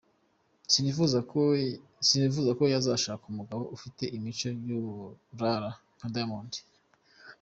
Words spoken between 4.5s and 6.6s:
y’uburara nka Diamond”.